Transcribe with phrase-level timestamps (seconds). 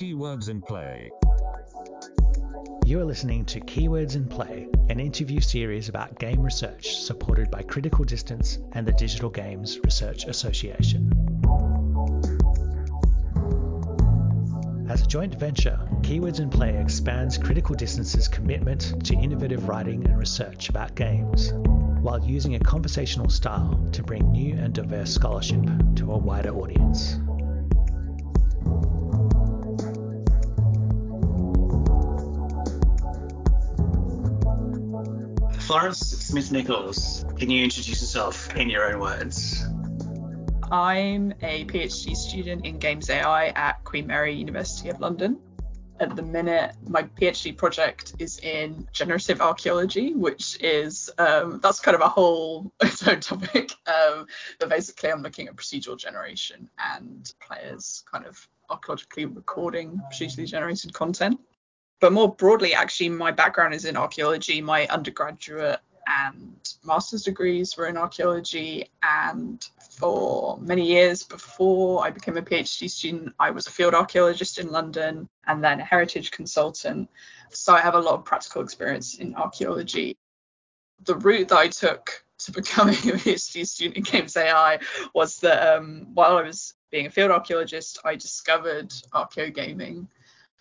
[0.00, 1.10] Keywords in Play.
[2.84, 7.62] You are listening to Keywords in Play, an interview series about game research supported by
[7.62, 11.12] Critical Distance and the Digital Games Research Association.
[14.88, 20.18] As a joint venture, Keywords in Play expands Critical Distance's commitment to innovative writing and
[20.18, 21.52] research about games,
[22.02, 25.62] while using a conversational style to bring new and diverse scholarship
[25.94, 27.16] to a wider audience.
[35.64, 39.64] Florence Smith Nichols, can you introduce yourself in your own words?
[40.72, 45.38] I'm a PhD student in Games AI at Queen Mary University of London.
[46.00, 51.94] At the minute, my PhD project is in generative archaeology, which is um, that's kind
[51.94, 52.72] of a whole
[53.06, 53.72] own topic.
[53.86, 54.26] Um,
[54.58, 60.92] but basically, I'm looking at procedural generation and players kind of archaeologically recording procedurally generated
[60.92, 61.38] content.
[62.00, 64.60] But more broadly, actually, my background is in archaeology.
[64.60, 68.90] My undergraduate and master's degrees were in archaeology.
[69.02, 69.64] And
[69.98, 74.70] for many years before I became a PhD student, I was a field archaeologist in
[74.70, 77.08] London and then a heritage consultant.
[77.50, 80.16] So I have a lot of practical experience in archaeology.
[81.04, 84.78] The route that I took to becoming a PhD student in Games AI
[85.14, 90.06] was that um, while I was being a field archaeologist, I discovered archaeogaming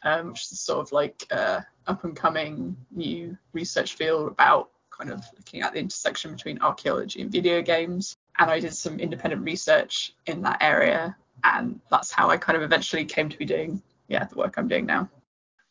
[0.04, 5.12] um, which is sort of like uh, up and coming new research field about kind
[5.12, 8.18] of looking at the intersection between archaeology and video games.
[8.40, 12.64] And I did some independent research in that area, and that's how I kind of
[12.64, 15.10] eventually came to be doing yeah the work I'm doing now.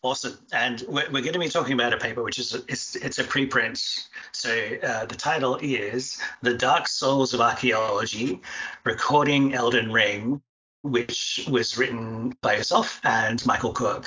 [0.03, 0.39] Awesome.
[0.53, 3.25] And we're, we're, going to be talking about a paper which is it's, it's a
[3.25, 4.07] preprint.
[4.33, 4.51] So
[4.83, 8.41] uh, the title is The Dark Souls of Archaeology
[8.85, 10.41] Recording Elden Ring
[10.83, 14.07] which was written by yourself and Michael Cook.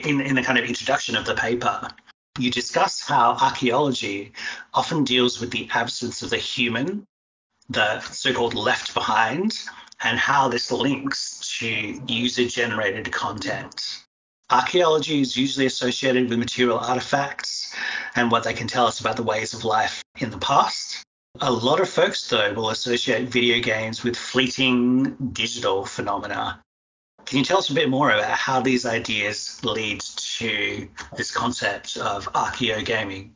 [0.00, 1.88] In, in the kind of introduction of the paper,
[2.38, 4.32] you discuss how archaeology
[4.74, 7.06] often deals with the absence of the human,
[7.72, 9.58] the so called left behind,
[10.02, 11.66] and how this links to
[12.06, 14.04] user generated content.
[14.50, 17.74] Archaeology is usually associated with material artifacts
[18.16, 21.02] and what they can tell us about the ways of life in the past.
[21.40, 26.60] A lot of folks, though, will associate video games with fleeting digital phenomena.
[27.24, 31.96] Can you tell us a bit more about how these ideas lead to this concept
[31.96, 33.30] of archaeogaming?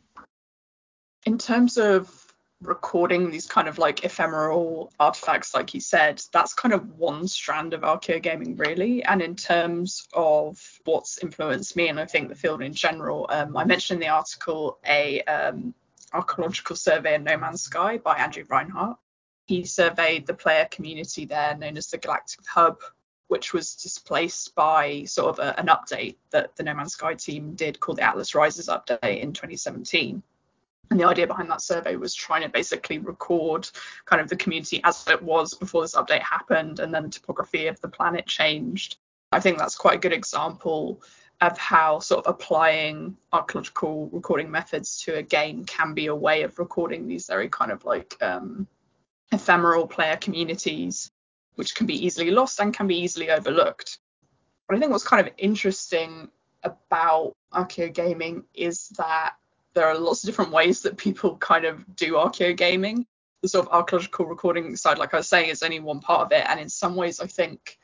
[1.25, 2.26] In terms of
[2.63, 7.75] recording these kind of like ephemeral artifacts, like you said, that's kind of one strand
[7.75, 9.03] of archaeogaming, really.
[9.05, 13.57] And in terms of what's influenced me, and I think the field in general, um,
[13.57, 15.75] I mentioned in the article a um,
[16.13, 18.97] archaeological survey in No Man's Sky by Andrew Reinhard.
[19.47, 22.79] He surveyed the player community there, known as the Galactic Hub,
[23.29, 27.55] which was displaced by sort of a, an update that the No Man's Sky team
[27.55, 30.23] did called the Atlas Rises update in 2017.
[30.91, 33.69] And the idea behind that survey was trying to basically record
[34.05, 37.67] kind of the community as it was before this update happened, and then the topography
[37.67, 38.99] of the planet changed.
[39.33, 41.03] I think that's quite a good example
[41.41, 46.43] of how sort of applying archaeological recording methods to a game can be a way
[46.43, 48.67] of recording these very kind of like um,
[49.33, 51.11] ephemeral player communities,
[51.57, 53.99] which can be easily lost and can be easily overlooked.
[54.67, 56.29] But I think what's kind of interesting
[56.63, 59.35] about archaeogaming is that
[59.77, 63.05] there are lots of different ways that people kind of do archaeogaming.
[63.43, 66.33] The sort of archaeological recording side, like I was saying, is only one part of
[66.33, 66.47] it.
[66.49, 67.77] And in some ways, I think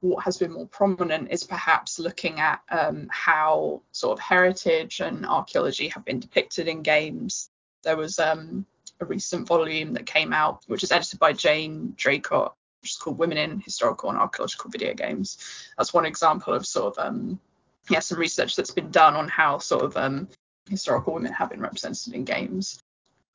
[0.00, 5.24] what has been more prominent is perhaps looking at um, how sort of heritage and
[5.24, 7.48] archaeology have been depicted in games.
[7.84, 8.66] There was um,
[9.00, 12.52] a recent volume that came out, which is edited by Jane Draycott,
[12.82, 15.38] which is called Women in Historical and Archaeological Video Games.
[15.78, 17.40] That's one example of sort of um,
[17.88, 20.28] yeah some research that's been done on how sort of um,
[20.68, 22.82] historical women have been represented in games.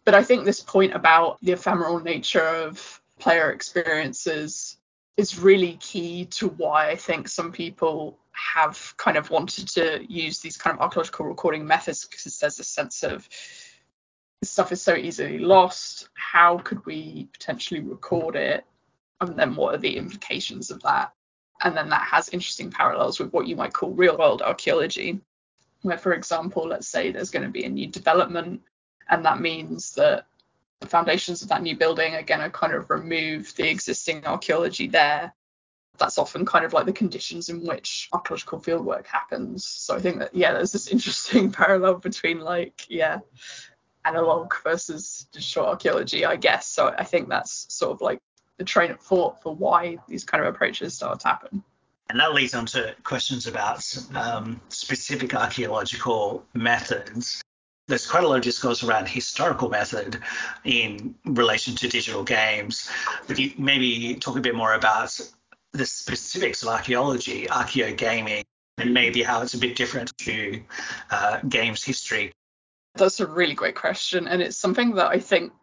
[0.04, 4.78] But I think this point about the ephemeral nature of player experiences
[5.18, 10.40] is really key to why I think some people have kind of wanted to use
[10.40, 13.28] these kind of archaeological recording methods because there's a sense of
[14.42, 16.10] this stuff is so easily lost.
[16.14, 18.66] How could we potentially record it?
[19.22, 21.14] And then what are the implications of that?
[21.64, 25.22] And then that has interesting parallels with what you might call real world archaeology,
[25.86, 28.62] where, for example, let's say there's going to be a new development,
[29.10, 30.26] and that means that
[30.80, 34.88] the foundations of that new building are going to kind of remove the existing archaeology
[34.88, 35.34] there.
[35.98, 39.66] That's often kind of like the conditions in which archaeological fieldwork happens.
[39.66, 43.20] So I think that yeah, there's this interesting parallel between like yeah,
[44.06, 46.68] analog versus digital archaeology, I guess.
[46.68, 48.20] So I think that's sort of like
[48.58, 51.64] the train of thought for why these kind of approaches start to happen.
[52.10, 57.42] And that leads on to questions about um, specific archaeological methods.
[57.88, 60.20] There's quite a lot of discourse around historical method
[60.64, 62.90] in relation to digital games.
[63.28, 65.20] Could you maybe talk a bit more about
[65.74, 68.44] the specifics of archaeology, archaeogaming,
[68.78, 70.62] and maybe how it's a bit different to
[71.12, 72.32] uh, games history?
[72.96, 75.54] That's a really great question, and it's something that I think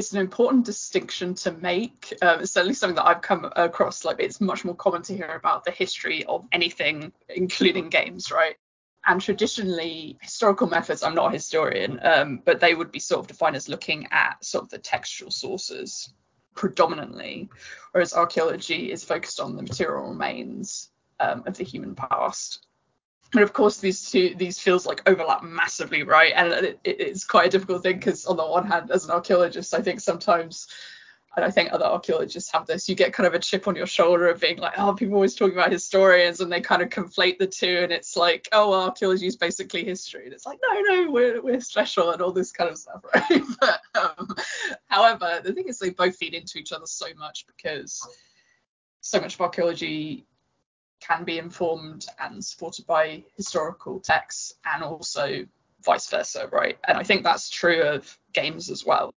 [0.00, 2.14] it's an important distinction to make.
[2.22, 4.02] Um, it's certainly something that I've come across.
[4.02, 8.56] Like, it's much more common to hear about the history of anything, including games, right?
[9.06, 13.26] And traditionally, historical methods, I'm not a historian, um, but they would be sort of
[13.26, 16.14] defined as looking at sort of the textual sources
[16.54, 17.50] predominantly,
[17.92, 22.66] whereas archaeology is focused on the material remains um, of the human past.
[23.32, 26.32] And of course, these two these fields like overlap massively, right?
[26.34, 29.72] And it, it's quite a difficult thing because on the one hand, as an archaeologist,
[29.72, 30.66] I think sometimes
[31.36, 33.86] and I think other archaeologists have this, you get kind of a chip on your
[33.86, 37.38] shoulder of being like, oh, people always talking about historians and they kind of conflate
[37.38, 40.24] the two and it's like, oh, well, archaeology is basically history.
[40.24, 43.42] And it's like, no, no, we're, we're special and all this kind of stuff, right?
[43.60, 44.34] but, um,
[44.88, 48.06] however, the thing is they both feed into each other so much because
[49.00, 50.26] so much of archaeology
[51.00, 55.46] can be informed and supported by historical texts and also
[55.84, 56.78] vice versa, right?
[56.86, 59.14] And I think that's true of games as well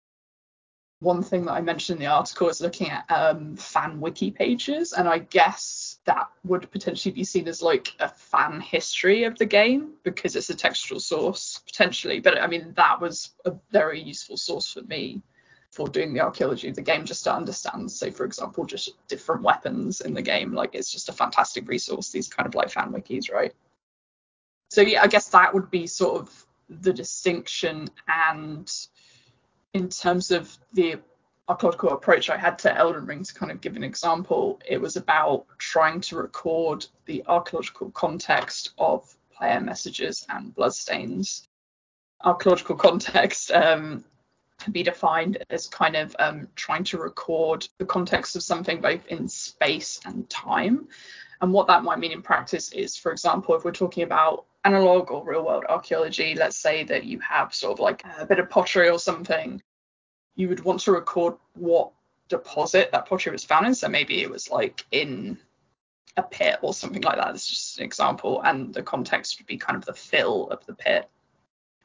[1.01, 4.93] one thing that I mentioned in the article is looking at um, fan wiki pages,
[4.93, 9.47] and I guess that would potentially be seen as like a fan history of the
[9.47, 12.21] game because it's a textual source potentially.
[12.21, 15.23] But I mean, that was a very useful source for me
[15.73, 20.01] for doing the archaeology the game just to understand, say, for example, just different weapons
[20.01, 20.53] in the game.
[20.53, 23.53] Like, it's just a fantastic resource, these kind of like fan wikis, right?
[24.71, 28.71] So, yeah, I guess that would be sort of the distinction and
[29.75, 30.97] in terms of the
[31.49, 34.97] archaeological approach I had to Elden Ring, to kind of give an example, it was
[34.97, 41.49] about trying to record the archaeological context of player messages and bloodstains.
[42.23, 44.05] Archaeological context um,
[44.61, 49.07] can be defined as kind of um, trying to record the context of something both
[49.07, 50.89] in space and time.
[51.41, 55.11] And what that might mean in practice is, for example, if we're talking about analog
[55.11, 58.51] or real world archaeology, let's say that you have sort of like a bit of
[58.51, 59.63] pottery or something,
[60.37, 61.93] you would want to record what
[62.29, 63.75] deposit that pottery was found in.
[63.75, 65.39] So maybe it was like in
[66.17, 67.29] a pit or something like that.
[67.29, 68.43] That's just an example.
[68.43, 71.09] And the context would be kind of the fill of the pit.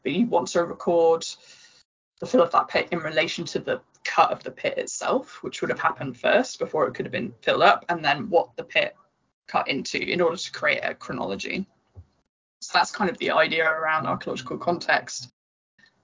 [0.04, 1.26] But you want to record
[2.20, 5.62] the fill of that pit in relation to the cut of the pit itself, which
[5.62, 8.64] would have happened first before it could have been filled up, and then what the
[8.64, 8.96] pit
[9.48, 11.68] cut into in order to create a chronology.
[12.62, 15.30] So that's kind of the idea around archaeological context.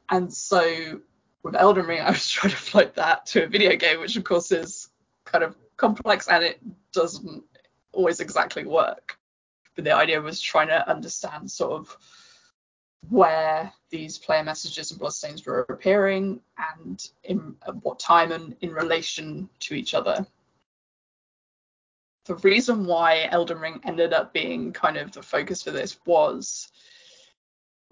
[0.09, 0.99] And so
[1.43, 4.23] with Elden Ring, I was trying to float that to a video game, which of
[4.23, 4.89] course is
[5.25, 6.59] kind of complex and it
[6.93, 7.43] doesn't
[7.93, 9.17] always exactly work.
[9.75, 11.97] But the idea was trying to understand sort of
[13.09, 16.39] where these player messages and bloodstains were appearing
[16.79, 20.25] and in at what time and in relation to each other.
[22.25, 26.71] The reason why Elden Ring ended up being kind of the focus for this was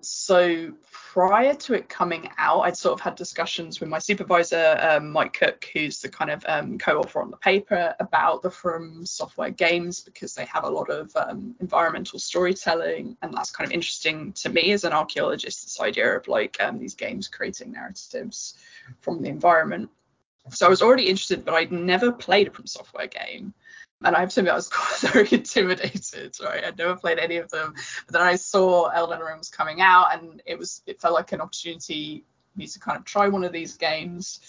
[0.01, 5.11] so prior to it coming out, I'd sort of had discussions with my supervisor, um,
[5.11, 9.49] Mike Cook, who's the kind of um, co-author on the paper about the From Software
[9.49, 14.33] games because they have a lot of um, environmental storytelling, and that's kind of interesting
[14.33, 15.63] to me as an archaeologist.
[15.63, 18.55] This idea of like um, these games creating narratives
[19.01, 19.89] from the environment.
[20.51, 23.53] So I was already interested, but I'd never played a From Software game
[24.03, 26.37] and I have to admit I was quite very intimidated.
[26.43, 27.73] Right, I'd never played any of them,
[28.05, 31.31] but then I saw Elden Ring was coming out, and it was it felt like
[31.31, 34.39] an opportunity for me to kind of try one of these games.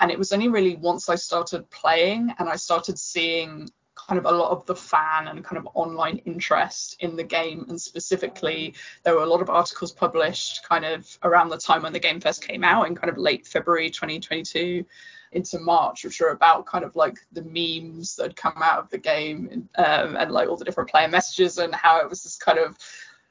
[0.00, 4.26] And it was only really once I started playing and I started seeing kind of
[4.26, 7.66] a lot of the fan and kind of online interest in the game.
[7.68, 11.92] And specifically, there were a lot of articles published kind of around the time when
[11.92, 14.84] the game first came out in kind of late February 2022
[15.32, 18.90] into March, which are about kind of like the memes that had come out of
[18.90, 22.36] the game um, and like all the different player messages and how it was this
[22.36, 22.76] kind of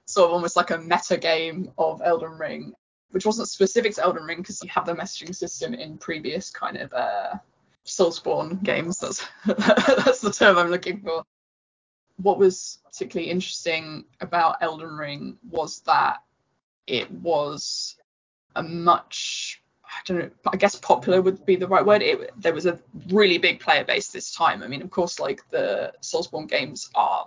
[0.05, 2.73] sort of almost like a meta game of Elden Ring,
[3.11, 6.77] which wasn't specific to Elden Ring because you have the messaging system in previous kind
[6.77, 7.35] of uh,
[7.85, 8.99] Soulsborne games.
[8.99, 11.23] That's that's the term I'm looking for.
[12.17, 16.17] What was particularly interesting about Elden Ring was that
[16.87, 17.95] it was
[18.55, 22.01] a much I don't know, I guess popular would be the right word.
[22.01, 22.79] It, there was a
[23.10, 24.62] really big player base this time.
[24.63, 27.25] I mean, of course, like the Soulsborne games are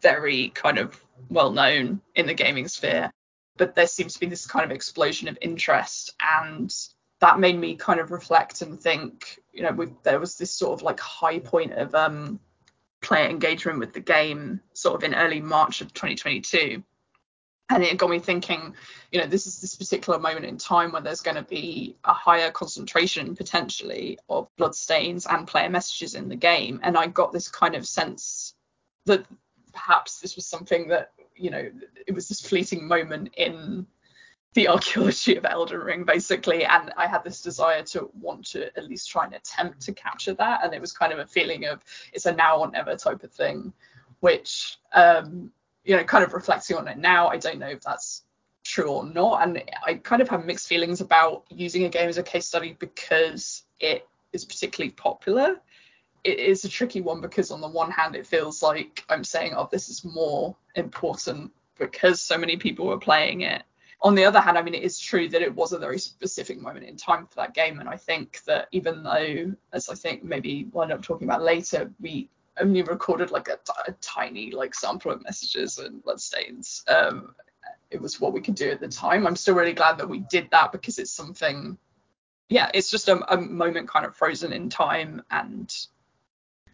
[0.00, 3.12] very kind of well known in the gaming sphere.
[3.58, 6.74] but there seems to be this kind of explosion of interest and
[7.20, 10.72] that made me kind of reflect and think you know we, there was this sort
[10.72, 12.40] of like high point of um
[13.02, 16.82] player engagement with the game sort of in early march of 2022
[17.70, 18.74] and it got me thinking
[19.12, 22.12] you know this is this particular moment in time where there's going to be a
[22.12, 27.48] higher concentration potentially of bloodstains and player messages in the game and i got this
[27.48, 28.54] kind of sense
[29.06, 29.24] that
[29.72, 31.70] perhaps this was something that you know
[32.06, 33.86] it was this fleeting moment in
[34.54, 36.64] the archaeology of Elden Ring, basically.
[36.64, 40.34] And I had this desire to want to at least try and attempt to capture
[40.34, 40.64] that.
[40.64, 43.32] And it was kind of a feeling of it's a now or never type of
[43.32, 43.72] thing,
[44.20, 45.52] which, um,
[45.88, 48.22] you know, kind of reflecting on it now, I don't know if that's
[48.62, 49.42] true or not.
[49.42, 52.76] And I kind of have mixed feelings about using a game as a case study
[52.78, 55.56] because it is particularly popular.
[56.24, 59.54] It is a tricky one because on the one hand, it feels like I'm saying,
[59.56, 63.62] oh, this is more important because so many people were playing it
[64.00, 66.60] on the other hand, I mean, it is true that it was a very specific
[66.60, 67.80] moment in time for that game.
[67.80, 71.42] And I think that even though, as I think maybe we'll end up talking about
[71.42, 72.28] later, we
[72.60, 76.84] only recorded like a, a tiny like sample of messages and bloodstains.
[76.88, 77.34] Um,
[77.90, 79.26] it was what we could do at the time.
[79.26, 81.78] I'm still really glad that we did that because it's something,
[82.48, 85.22] yeah, it's just a, a moment kind of frozen in time.
[85.30, 85.74] And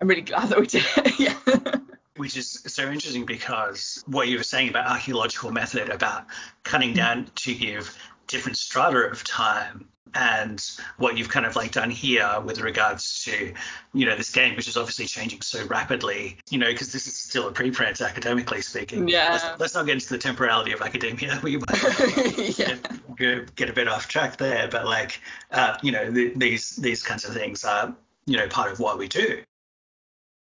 [0.00, 1.18] I'm really glad that we did it.
[1.46, 1.74] yeah
[2.16, 6.26] which is so interesting because what you were saying about archaeological method, about
[6.62, 6.96] cutting mm.
[6.96, 12.40] down to give different strata of time and what you've kind of like done here
[12.44, 13.52] with regards to
[13.92, 17.14] you know this game which is obviously changing so rapidly you know because this is
[17.16, 19.08] still a preprint academically speaking.
[19.08, 19.32] Yeah.
[19.32, 21.40] let's, let's, not get into the temporality of academia.
[21.42, 22.76] We might yeah.
[23.18, 27.02] get, get, a bit off track there but like uh, you know the, these these
[27.02, 27.94] kinds of things are
[28.26, 29.42] you know part of what we do.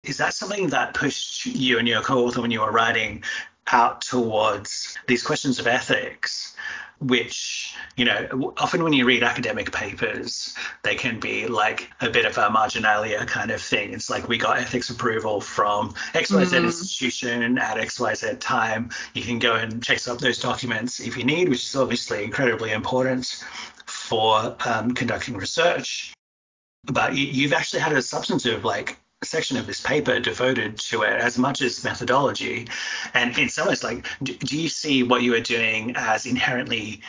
[0.03, 3.23] Is that something that pushed you and your co-author when you were writing
[3.71, 6.55] out towards these questions of ethics,
[7.07, 12.25] which, you know, often when you read academic papers, they can be like a bit
[12.25, 13.93] of a marginalia kind of thing.
[13.93, 16.65] It's like we got ethics approval from XYZ mm.
[16.65, 18.89] institution at XYZ time.
[19.13, 22.71] You can go and chase up those documents if you need, which is obviously incredibly
[22.71, 23.43] important
[23.85, 26.13] for um, conducting research.
[26.85, 31.19] But you, have actually had a substantive like section of this paper devoted to it
[31.19, 32.67] as much as methodology.
[33.13, 37.01] And in some ways, like, do, do you see what you are doing as inherently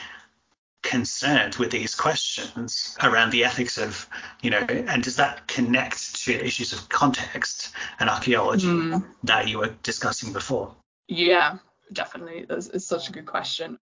[0.84, 4.06] concerned with these questions around the ethics of,
[4.42, 9.04] you know, and does that connect to issues of context and archaeology mm.
[9.24, 10.72] that you were discussing before?
[11.08, 11.56] Yeah,
[11.92, 12.46] definitely.
[12.48, 13.78] It's, it's such a good question.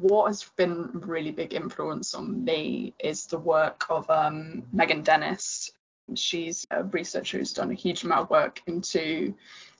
[0.00, 5.70] What has been really big influence on me is the work of um, Meghan Dennis,
[6.14, 9.34] She's a researcher who's done a huge amount of work into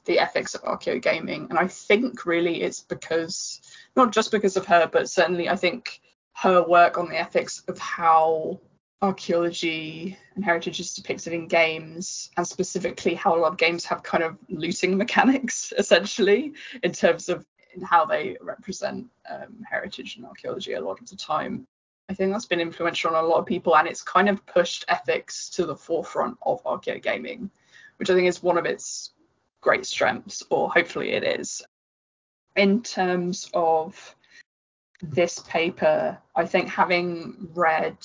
[0.04, 1.47] the ethics of archaeo gaming.
[1.50, 3.61] And I think really it's because,
[3.97, 6.00] not just because of her, but certainly I think
[6.35, 8.61] her work on the ethics of how
[9.02, 14.02] archaeology and heritage is depicted in games, and specifically how a lot of games have
[14.02, 16.52] kind of looting mechanics, essentially,
[16.83, 17.45] in terms of
[17.83, 21.66] how they represent um, heritage and archaeology a lot of the time.
[22.08, 24.84] I think that's been influential on a lot of people, and it's kind of pushed
[24.88, 27.49] ethics to the forefront of archaeogaming,
[27.96, 29.12] which I think is one of its
[29.61, 31.62] great strengths, or hopefully it is.
[32.56, 34.14] In terms of
[35.02, 37.96] this paper, I think having read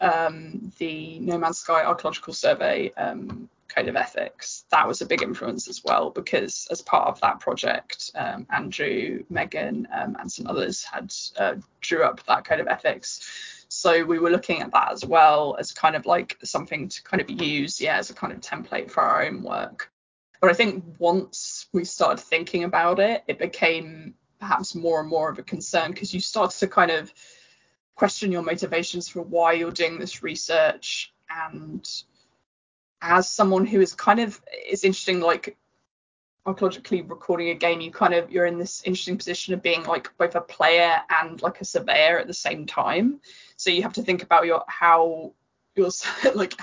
[0.00, 5.22] um, the No Man's Sky Archaeological Survey um, Code of Ethics, that was a big
[5.22, 10.46] influence as well, because as part of that project, um, Andrew, Meghan, um, and some
[10.46, 13.64] others had uh, drew up that Code of Ethics.
[13.68, 17.20] So we were looking at that as well as kind of like something to kind
[17.20, 19.90] of use, yeah, as a kind of template for our own work.
[20.40, 25.28] But I think once we started thinking about it, it became perhaps more and more
[25.28, 27.12] of a concern because you start to kind of
[27.96, 31.86] question your motivations for why you're doing this research and
[33.00, 35.56] as someone who is kind of it's interesting like
[36.46, 40.10] archaeologically recording a game you kind of you're in this interesting position of being like
[40.16, 43.20] both a player and like a surveyor at the same time.
[43.56, 45.32] So you have to think about your how
[46.34, 46.54] like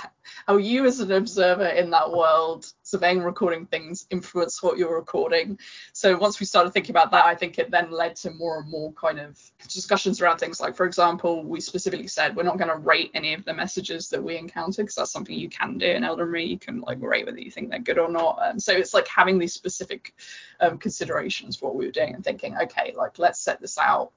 [0.48, 5.58] how you as an observer in that world surveying recording things influence what you're recording.
[5.94, 8.70] So once we started thinking about that i think it then led to more and
[8.70, 12.70] more kind of discussions around things like for example we specifically said we're not going
[12.70, 15.88] to rate any of the messages that we encounter because that's something you can do
[15.88, 16.48] in elden ring.
[16.48, 18.40] You can like rate whether you think they're good or not.
[18.44, 20.14] And so it's like having these specific
[20.60, 24.12] um, considerations for what we were doing and thinking okay like let's set this out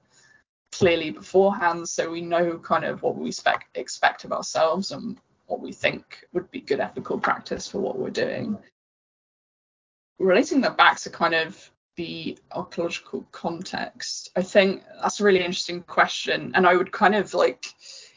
[0.72, 5.60] clearly beforehand so we know kind of what we expect expect of ourselves and what
[5.60, 8.56] we think would be good ethical practice for what we're doing.
[10.18, 14.30] Relating that back to kind of the archaeological context?
[14.36, 16.52] I think that's a really interesting question.
[16.54, 17.66] And I would kind of like,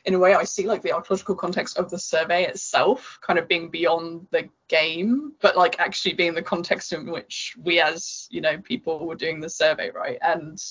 [0.06, 3.48] in a way, I see like the archaeological context of the survey itself kind of
[3.48, 8.40] being beyond the game, but like actually being the context in which we as, you
[8.40, 10.20] know, people were doing the survey, right?
[10.22, 10.62] And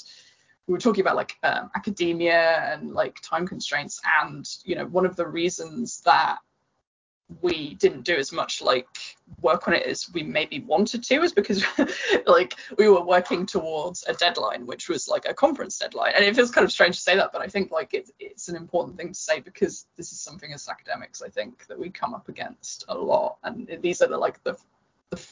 [0.71, 4.01] we were talking about like um, academia and like time constraints.
[4.23, 6.39] And, you know, one of the reasons that
[7.43, 8.87] we didn't do as much like
[9.41, 11.65] work on it as we maybe wanted to is because
[12.27, 16.35] like we were working towards a deadline which was like a conference deadline and it
[16.35, 18.97] feels kind of strange to say that but i think like it, it's an important
[18.97, 22.29] thing to say because this is something as academics i think that we come up
[22.29, 24.57] against a lot and these are the like the,
[25.11, 25.25] the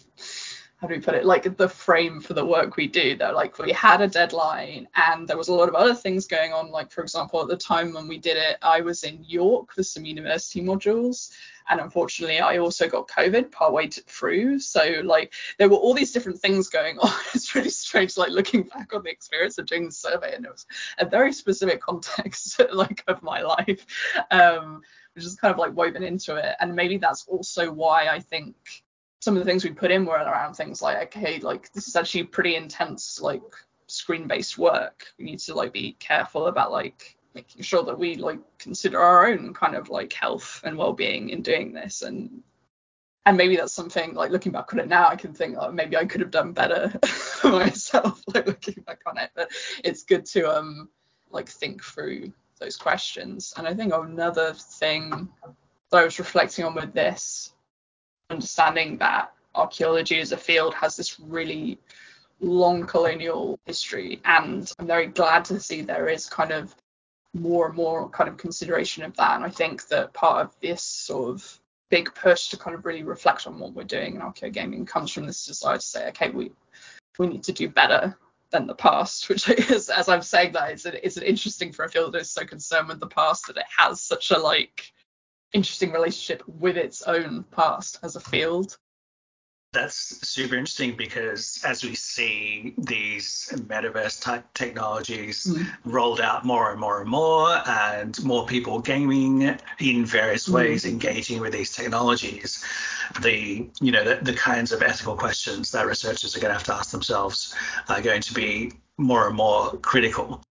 [0.79, 3.59] how do we put it like the frame for the work we do that like
[3.59, 6.71] we had a deadline and there was a lot of other things going on.
[6.71, 9.83] Like for example at the time when we did it i was in york for
[9.83, 11.31] some university modules
[11.69, 14.61] and unfortunately i also got covid partway through.
[14.61, 17.13] So like there were all these different things going on.
[17.35, 20.53] It's really strange like looking back on the experience of doing the survey and it
[20.53, 20.67] was
[20.99, 23.85] a very specific context like of my life
[24.31, 24.83] um
[25.15, 26.55] which is kind of like woven into it.
[26.61, 28.55] And maybe that's also why i think
[29.21, 31.97] some of the things we put in were around things like okay like this is
[31.97, 33.43] actually pretty intense like
[33.89, 35.07] screen based work.
[35.19, 39.27] We need to like be careful about like making sure that we like consider our
[39.27, 42.03] own kind of like health and well-being in doing this.
[42.03, 42.43] And
[43.27, 45.99] and maybe that's something like looking back on it now i can think oh, maybe
[45.99, 46.91] i could have done better
[47.45, 49.31] myself like looking back on it.
[49.35, 49.51] But
[49.85, 50.89] it's good to um
[51.31, 53.53] like think through those questions.
[53.57, 55.29] And i think another thing
[55.91, 57.53] that i was reflecting on with this
[58.31, 61.79] understanding that archaeology as a field has this really
[62.41, 66.75] long colonial history and i'm very glad to see there is kind of
[67.35, 69.37] more and more kind of consideration of that.
[69.37, 73.03] And i think that part of this sort of big push to kind of really
[73.03, 76.31] reflect on what we're doing in archaeo gaming comes from this desire to say okay
[76.31, 76.53] we
[77.19, 78.17] we need to do better
[78.51, 81.89] than the past which is as i'm saying that it's, it's an interesting for a
[81.89, 84.93] field that is so concerned with the past that it has such a like
[85.53, 88.77] interesting relationship with its own past as a field.
[89.75, 95.67] That's super interesting because as we see these metaverse type technologies mm.
[95.85, 100.91] rolled out more and more and more, and more people gaming in various ways, mm.
[100.91, 102.65] engaging with these technologies,
[103.21, 106.65] the you know the, the kinds of ethical questions that researchers are going to have
[106.65, 107.55] to ask themselves
[107.91, 110.43] are going to be more and more critical.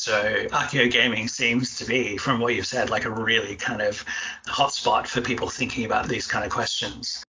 [0.00, 4.02] So Archaeo Gaming seems to be, from what you've said, like a really kind of
[4.46, 7.22] hotspot for people thinking about these kind of questions.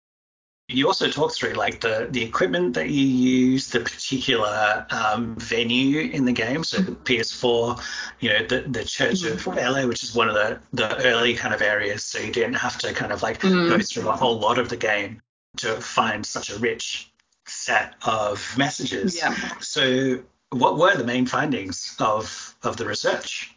[0.69, 6.13] You also talked through like the the equipment that you use, the particular um, venue
[6.13, 6.63] in the game.
[6.63, 7.83] So the PS4,
[8.21, 9.59] you know, the, the Church of mm-hmm.
[9.59, 12.05] Elleh, which is one of the the early kind of areas.
[12.05, 13.69] So you didn't have to kind of like mm.
[13.69, 15.21] go through a whole lot of the game
[15.57, 17.11] to find such a rich
[17.47, 19.17] set of messages.
[19.17, 19.35] Yeah.
[19.59, 23.55] So what were the main findings of of the research?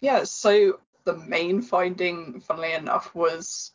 [0.00, 3.72] Yeah, so the main finding, funnily enough, was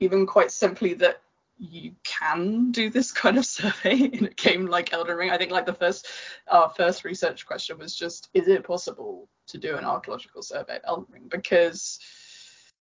[0.00, 1.20] even quite simply that
[1.58, 5.30] you can do this kind of survey in a game like Elden Ring.
[5.30, 6.08] I think like the first
[6.48, 10.82] our first research question was just is it possible to do an archaeological survey of
[10.84, 11.28] Elden Ring?
[11.28, 12.00] Because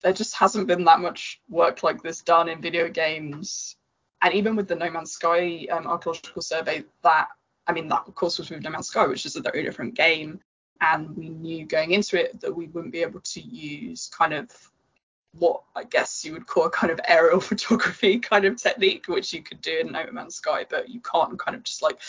[0.04, 3.76] there just hasn't been that much work like this done in video games.
[4.22, 7.28] And even with the No Man's Sky um, archaeological survey, that
[7.68, 9.96] I mean, that of course was with No Man's Sky, which is a very different
[9.96, 10.42] game.
[10.82, 14.50] And we knew going into it that we wouldn't be able to use kind of
[15.40, 19.34] what I guess you would call a kind of aerial photography kind of technique, which
[19.34, 22.00] you could do in No Man's Sky, but you can't kind of just like,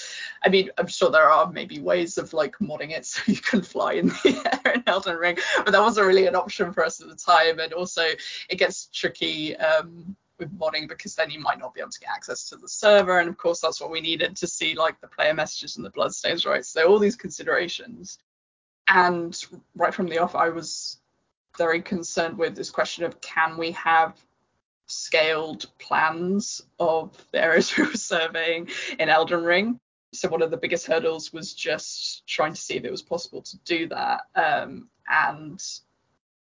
[0.45, 3.63] I mean, I'm sure there are maybe ways of like modding it so you can
[3.63, 7.01] fly in the air in Elden Ring, but that wasn't really an option for us
[7.01, 7.59] at the time.
[7.59, 8.03] And also,
[8.49, 12.11] it gets tricky um, with modding because then you might not be able to get
[12.11, 15.09] access to the server and of course that's what we needed to see like the
[15.09, 18.19] player messages and the bloodstains right so all these considerations
[18.89, 19.45] and
[19.77, 20.99] right from the off i was
[21.57, 24.15] very concerned with this question of can we have
[24.89, 29.79] scaled plans of the areas we were surveying in elden ring.
[30.13, 33.43] So one of the biggest hurdles was just trying to see if it was possible
[33.43, 34.23] to do that.
[34.35, 35.63] Um, and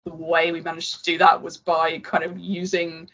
[0.04, 3.08] the way we managed to do that was by kind of using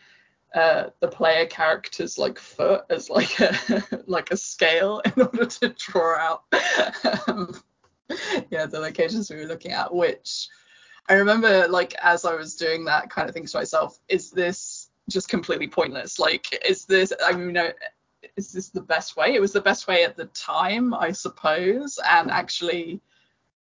[0.52, 5.68] uh, the player character's like foot as like a like a scale in order to
[5.68, 6.42] draw out
[7.28, 7.54] um,
[8.50, 10.48] yeah the locations we were looking at which
[11.08, 14.90] I remember like as I was doing that kind of thing to myself is this
[15.08, 17.70] just completely pointless like is this I mean no,
[18.36, 21.98] is this the best way it was the best way at the time I suppose
[22.08, 23.00] and actually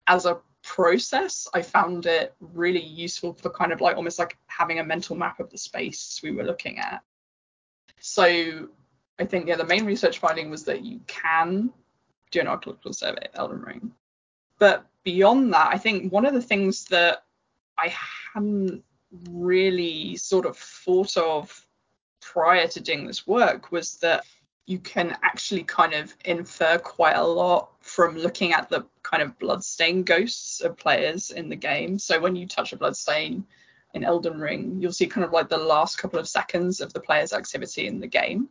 [0.06, 4.80] as a process, I found it really useful for kind of like almost like having
[4.80, 7.02] a mental map of the space we were looking at.
[8.00, 8.68] So
[9.18, 11.70] I think yeah, the main research finding was that you can
[12.30, 13.92] do an archaeological survey of Elden Ring.
[14.64, 17.24] But beyond that, I think one of the things that
[17.76, 17.94] I
[18.32, 18.82] hadn't
[19.28, 21.66] really sort of thought of
[22.22, 24.24] prior to doing this work was that
[24.64, 29.38] you can actually kind of infer quite a lot from looking at the kind of
[29.38, 31.98] bloodstain ghosts of players in the game.
[31.98, 33.44] So when you touch a bloodstain
[33.92, 37.00] in Elden Ring, you'll see kind of like the last couple of seconds of the
[37.00, 38.48] player's activity in the game.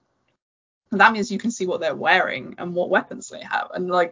[0.91, 3.71] And that means you can see what they're wearing and what weapons they have.
[3.73, 4.11] And like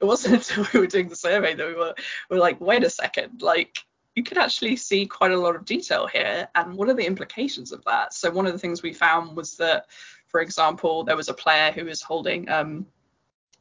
[0.00, 1.94] it wasn't until we were doing the survey that we were,
[2.28, 3.84] we were like, wait a second, like
[4.16, 6.48] you can actually see quite a lot of detail here.
[6.54, 8.12] And what are the implications of that?
[8.12, 9.86] So one of the things we found was that,
[10.26, 12.86] for example, there was a player who was holding um,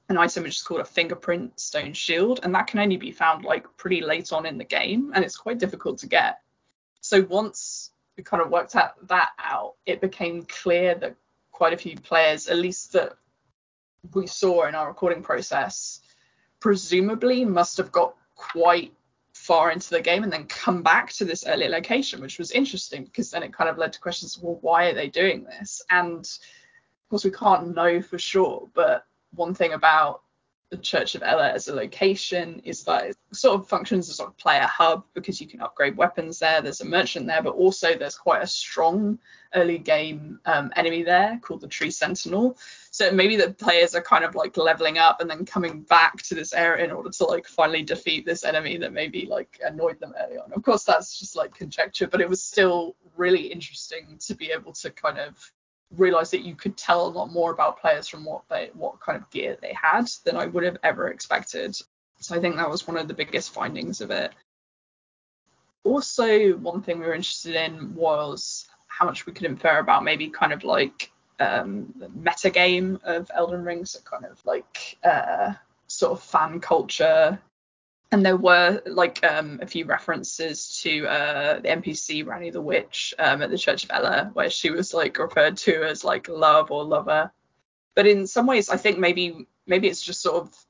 [0.09, 3.45] an item which is called a fingerprint stone shield, and that can only be found
[3.45, 6.39] like pretty late on in the game, and it's quite difficult to get.
[7.01, 11.15] So once we kind of worked out that out, it became clear that
[11.51, 13.13] quite a few players, at least that
[14.13, 16.01] we saw in our recording process,
[16.59, 18.93] presumably must have got quite
[19.33, 23.05] far into the game and then come back to this earlier location, which was interesting
[23.05, 25.81] because then it kind of led to questions well, why are they doing this?
[25.89, 30.21] And of course, we can't know for sure, but one thing about
[30.69, 34.15] the Church of Elleh as a location is that it sort of functions as a
[34.15, 36.61] sort of player hub because you can upgrade weapons there.
[36.61, 39.17] There's a merchant there, but also there's quite a strong
[39.55, 42.55] early game um, enemy there called the Tree Sentinel.
[42.91, 46.35] So maybe the players are kind of like leveling up and then coming back to
[46.35, 50.13] this area in order to like finally defeat this enemy that maybe like annoyed them
[50.19, 50.53] early on.
[50.53, 54.73] Of course, that's just like conjecture, but it was still really interesting to be able
[54.73, 55.51] to kind of
[55.97, 59.17] realized that you could tell a lot more about players from what they what kind
[59.17, 61.75] of gear they had than I would have ever expected.
[62.19, 64.31] So I think that was one of the biggest findings of it.
[65.83, 70.29] Also, one thing we were interested in was how much we could infer about maybe
[70.29, 75.53] kind of like um, the meta game of Elden Ring, so kind of like uh,
[75.87, 77.39] sort of fan culture
[78.11, 83.13] and there were like um, a few references to uh, the NPC Ranni the Witch
[83.19, 86.71] um, at the Church of Elleh, where she was like referred to as like love
[86.71, 87.31] or lover.
[87.95, 90.65] But in some ways, I think maybe maybe it's just sort of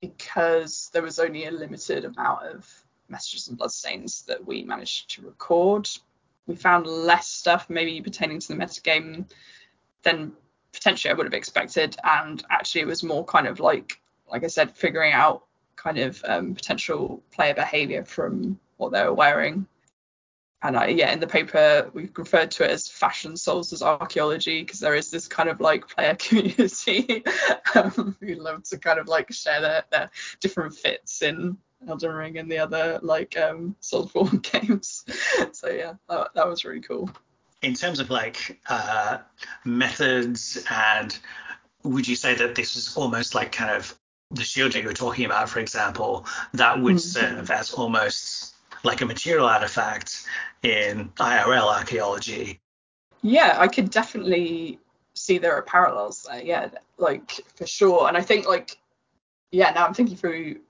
[0.00, 5.26] because there was only a limited amount of messages and bloodstains that we managed to
[5.26, 5.88] record.
[6.46, 9.30] We found less stuff maybe pertaining to the metagame
[10.02, 10.32] than
[10.72, 14.46] potentially I would have expected, and actually it was more kind of like like I
[14.46, 15.44] said, figuring out
[15.82, 19.66] kind of um, potential player behavior from what they were wearing.
[20.64, 24.62] And I, yeah, in the paper we referred to it as fashion souls as archaeology
[24.62, 27.24] because there is this kind of like player community
[27.74, 31.56] um, who love to kind of like share their, their different fits in
[31.88, 35.04] Elden Ring and the other like um, Soulsborne games.
[35.50, 37.10] so yeah, that, that was really cool.
[37.62, 39.18] In terms of like uh,
[39.64, 41.18] methods and
[41.82, 43.98] would you say that this is almost like kind of
[44.32, 47.36] the shield that you're talking about, for example, that would mm-hmm.
[47.36, 50.24] serve as almost like a material artifact
[50.62, 52.60] in IRL archaeology.
[53.22, 54.80] Yeah, I could definitely
[55.14, 56.42] see there are parallels there.
[56.42, 58.08] Yeah, like for sure.
[58.08, 58.78] And I think like,
[59.50, 60.60] yeah, now I'm thinking through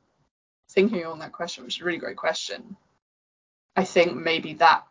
[0.70, 2.76] thinking on that question, which is a really great question.
[3.76, 4.84] I think maybe that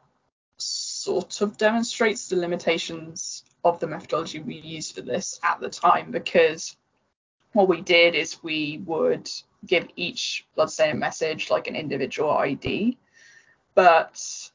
[0.58, 6.12] sort of demonstrates the limitations of the methodology we used for this at the time
[6.12, 6.76] because
[7.54, 9.30] what we did is we would
[9.66, 12.98] give each bloodstain message like an individual ID.
[13.76, 14.50] But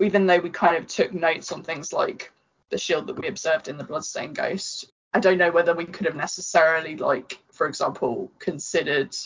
[0.00, 2.32] even though we kind of took notes on things like
[2.70, 6.06] the shield that we observed in the bloodstain ghost, I don't know whether we could
[6.06, 9.16] have necessarily like, for example, considered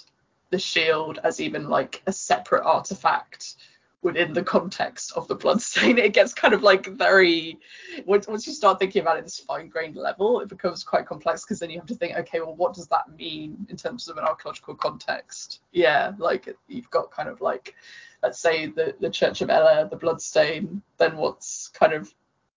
[0.50, 3.56] the shield as even like a separate artifact
[4.04, 5.98] within the context of the bloodstain.
[6.04, 7.58] It gets kind of like very
[8.04, 11.58] once, once you start thinking about it this fine-grained level, it becomes quite complex because
[11.58, 14.24] then you have to think, okay, well, what does that mean in terms of an
[14.24, 15.60] archaeological context?
[15.72, 17.74] Yeah, like you've got kind of like
[18.22, 22.14] let's say the, the Church of Elleh, the bloodstain, then what's kind of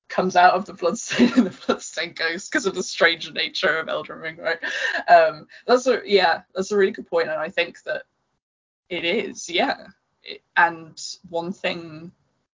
[0.10, 3.88] comes out of the bloodstain and the bloodstain ghost because of the strange nature of
[3.88, 4.60] Elden Ring, right?
[5.10, 8.04] Um, that's a yeah, that's a really good point, and I think that
[8.90, 9.88] it is, yeah
[10.56, 12.12] and one thing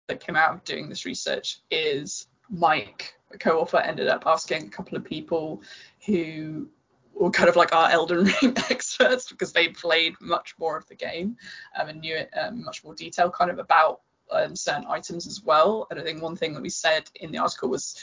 [0.07, 4.69] that came out of doing this research is Mike, a co-author, ended up asking a
[4.69, 5.61] couple of people
[6.05, 6.67] who
[7.13, 10.95] were kind of like our Elden Ring experts because they played much more of the
[10.95, 11.37] game
[11.79, 15.43] um, and knew it um, much more detail kind of about um, certain items as
[15.43, 15.87] well.
[15.91, 18.01] And I think one thing that we said in the article was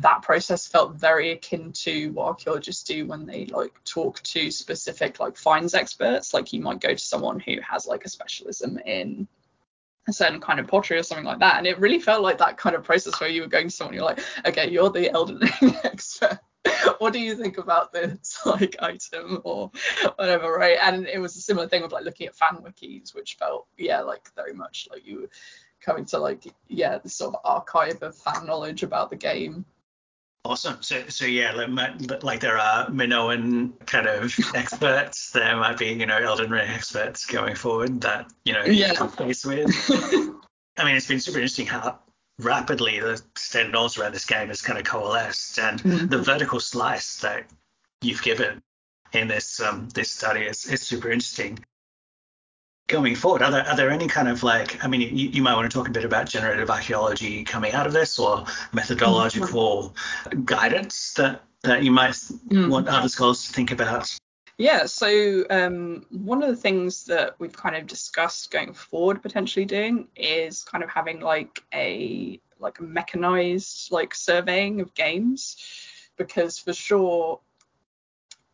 [0.00, 5.20] that process felt very akin to what archaeologists do when they like talk to specific
[5.20, 6.34] like finds experts.
[6.34, 9.28] Like you might go to someone who has like a specialism in
[10.08, 11.58] a certain kind of pottery or something like that.
[11.58, 13.94] And it really felt like that kind of process where you were going to someone,
[13.94, 16.38] you're like, okay, you're the Elden Ring expert.
[16.98, 19.70] what do you think about this like item or
[20.16, 20.78] whatever, right?
[20.80, 24.00] And it was a similar thing with like looking at fan wikis, which felt yeah
[24.00, 25.28] like very much like you
[25.80, 29.64] coming to like yeah this sort of archive of fan knowledge about the game.
[30.44, 30.82] Awesome.
[30.82, 35.30] So, so yeah, like, like there are Minoan kind of experts.
[35.32, 38.94] There might be, you know, Elden Ring experts going forward that, you know, yeah.
[38.98, 39.70] you face with.
[40.78, 41.98] I mean, it's been super interesting how
[42.38, 46.06] rapidly the standard knowledge around this game has kind of coalesced, and mm-hmm.
[46.06, 47.46] the vertical slice that
[48.00, 48.62] you've given
[49.12, 51.58] in this um, this study is, is super interesting.
[52.90, 55.54] Going forward, are there, are there any kind of like, I mean, you, you might
[55.54, 60.44] want to talk a bit about generative archaeology coming out of this or methodological mm-hmm.
[60.44, 62.68] guidance that, that you might mm-hmm.
[62.68, 64.12] want other scholars to think about?
[64.58, 69.66] Yeah, so um, one of the things that we've kind of discussed going forward potentially
[69.66, 75.56] doing is kind of having like a like a mechanized like surveying of games
[76.18, 77.40] because for sure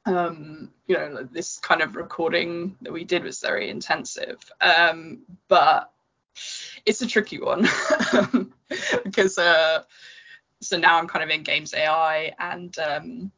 [0.07, 5.93] um, you know this kind of recording that we did was very intensive um, but
[6.85, 7.67] it's a tricky one
[9.05, 9.83] because uh,
[10.61, 13.33] so now I'm kind of in games AI and um,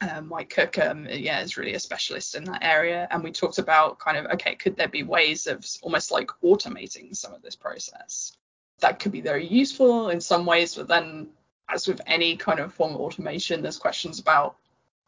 [0.00, 3.08] um, Mike Cook, yeah, is really a specialist in that area.
[3.10, 7.16] And we talked about kind of, okay, could there be ways of almost like automating
[7.16, 8.36] some of this process?
[8.80, 11.28] That could be very useful in some ways, but then,
[11.68, 14.56] as with any kind of form of automation, there's questions about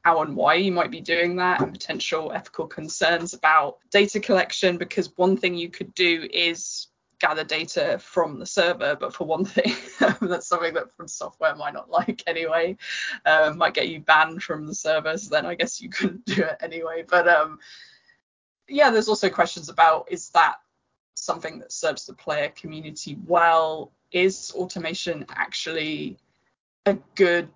[0.02, 4.78] how and why you might be doing that and potential ethical concerns about data collection.
[4.78, 6.88] Because one thing you could do is
[7.20, 9.74] gather data from the server, but for one thing,
[10.20, 12.76] that's something that from software might not like anyway.
[13.26, 16.42] Um, might get you banned from the server, so then I guess you couldn't do
[16.42, 17.04] it anyway.
[17.08, 17.58] But um,
[18.68, 20.56] yeah, there's also questions about is that
[21.14, 23.92] something that serves the player community well?
[24.10, 26.16] Is automation actually
[26.86, 27.50] a good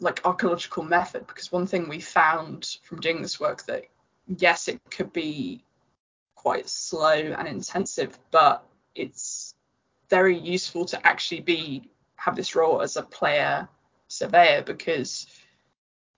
[0.00, 1.26] like archaeological method?
[1.26, 3.84] Because one thing we found from doing this work that
[4.26, 5.64] yes, it could be
[6.34, 9.54] quite slow and intensive, but it's
[10.08, 13.68] very useful to actually be have this role as a player
[14.08, 15.26] surveyor because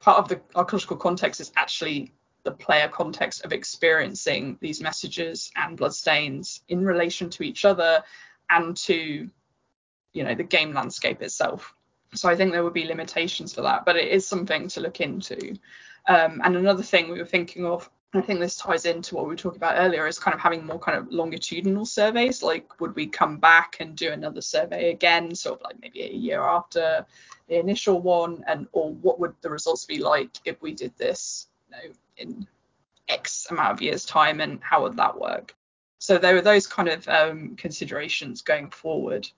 [0.00, 2.12] part of the archaeological context is actually
[2.44, 8.02] the player context of experiencing these messages and bloodstains in relation to each other
[8.50, 9.28] and to
[10.12, 11.74] you know the game landscape itself
[12.14, 15.00] so i think there would be limitations for that but it is something to look
[15.00, 15.56] into
[16.08, 19.30] um, and another thing we were thinking of I think this ties into what we
[19.30, 22.42] were talking about earlier is kind of having more kind of longitudinal surveys.
[22.42, 26.10] Like, would we come back and do another survey again, sort of like maybe a
[26.10, 27.04] year after
[27.48, 31.48] the initial one, and or what would the results be like if we did this,
[31.68, 32.46] you know, in
[33.08, 35.54] X amount of years time, and how would that work?
[35.98, 39.28] So there are those kind of um, considerations going forward.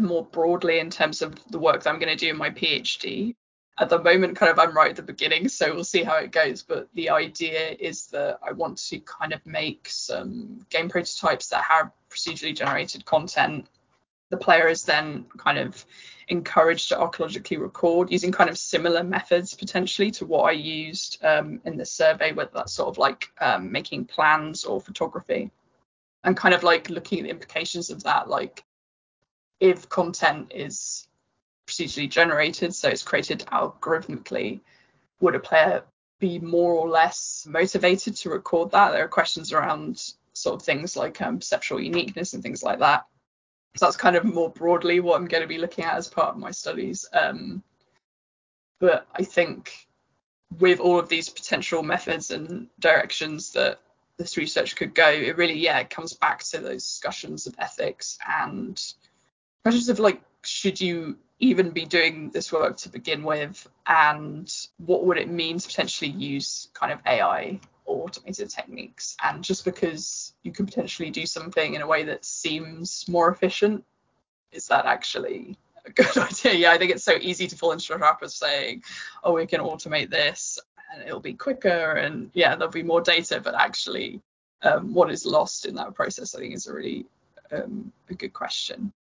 [0.00, 3.34] More broadly, in terms of the work that I'm going to do in my PhD,
[3.80, 6.32] at the moment kind of I'm right at the beginning, so we'll see how it
[6.32, 6.62] goes.
[6.62, 11.62] But the idea is that I want to kind of make some game prototypes that
[11.62, 13.68] have procedurally generated content.
[14.28, 15.84] The player is then kind of
[16.28, 21.60] encouraged to archaeologically record using kind of similar methods potentially to what I used um,
[21.64, 25.50] in the survey, whether that's sort of like um, making plans or photography,
[26.22, 28.62] and kind of like looking at the implications of that, like
[29.60, 31.06] if content is
[31.66, 34.60] procedurally generated, so it's created algorithmically,
[35.20, 35.84] would a player
[36.18, 38.90] be more or less motivated to record that?
[38.90, 43.06] There are questions around sort of things like um, perceptual uniqueness and things like that.
[43.76, 46.30] So that's kind of more broadly what I'm going to be looking at as part
[46.30, 47.06] of my studies.
[47.12, 47.62] Um,
[48.80, 49.86] but I think
[50.58, 53.78] with all of these potential methods and directions that
[54.16, 58.18] this research could go, it really, yeah, it comes back to those discussions of ethics
[58.26, 58.82] and
[59.62, 63.68] questions of like, should you even be doing this work to begin with?
[63.86, 69.16] And what would it mean to potentially use kind of AI or automated techniques?
[69.22, 73.84] And just because you can potentially do something in a way that seems more efficient
[74.52, 76.54] is that actually a good idea?
[76.54, 78.82] Yeah I think it's so easy to fall into the trap of saying
[79.22, 80.58] oh we can automate this
[80.92, 83.40] and it'll be quicker and yeah there'll be more data.
[83.42, 84.20] But actually
[84.62, 87.06] um, what is lost in that process I think is a really
[87.52, 88.92] um, a good question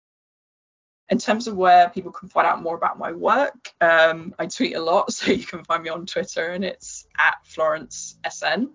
[1.10, 4.76] in terms of where people can find out more about my work, um, I tweet
[4.76, 8.68] a lot, so you can find me on Twitter, and it's at Florence SN.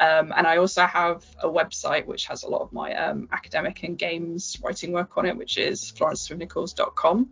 [0.00, 3.82] Um, and I also have a website which has a lot of my um, academic
[3.82, 7.30] and games writing work on it, which is florencesmithnichols.com.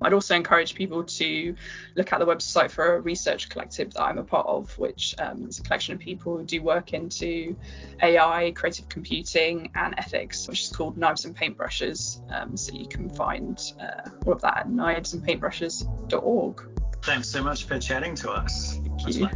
[0.00, 1.54] I'd also encourage people to
[1.96, 5.48] look at the website for a research collective that I'm a part of, which um,
[5.48, 7.56] is a collection of people who do work into
[8.02, 12.20] AI, creative computing, and ethics, which is called Knives and Paintbrushes.
[12.32, 16.62] Um, so you can find uh, all of that at knivesandpaintbrushes.org.
[17.02, 18.80] Thanks so much for chatting to us.
[19.02, 19.28] Thank you.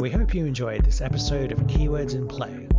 [0.00, 2.69] We hope you enjoyed this episode of Keywords in Play.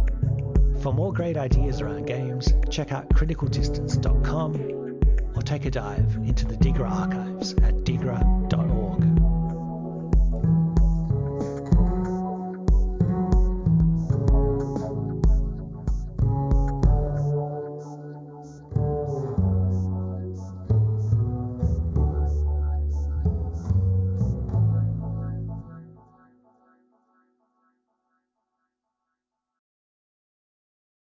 [0.82, 4.56] For more great ideas around games, check out criticaldistance.com
[5.36, 8.41] or take a dive into the Digra archives at digra.com.